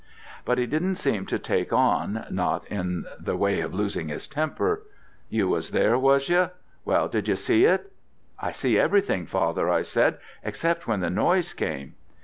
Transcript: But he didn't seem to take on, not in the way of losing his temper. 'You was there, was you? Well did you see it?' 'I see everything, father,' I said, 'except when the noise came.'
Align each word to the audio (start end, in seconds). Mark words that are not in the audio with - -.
But 0.45 0.57
he 0.57 0.65
didn't 0.65 0.95
seem 0.95 1.27
to 1.27 1.37
take 1.37 1.71
on, 1.71 2.25
not 2.31 2.65
in 2.69 3.05
the 3.19 3.35
way 3.35 3.59
of 3.61 3.71
losing 3.75 4.07
his 4.07 4.27
temper. 4.27 4.81
'You 5.29 5.47
was 5.49 5.69
there, 5.69 5.95
was 5.95 6.27
you? 6.27 6.49
Well 6.85 7.07
did 7.07 7.27
you 7.27 7.35
see 7.35 7.65
it?' 7.65 7.91
'I 8.39 8.51
see 8.51 8.79
everything, 8.79 9.27
father,' 9.27 9.69
I 9.69 9.83
said, 9.83 10.17
'except 10.43 10.87
when 10.87 11.01
the 11.01 11.11
noise 11.11 11.53
came.' 11.53 11.93